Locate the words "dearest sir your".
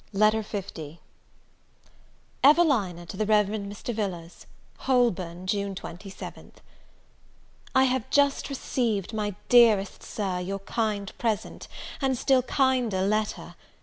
9.47-10.57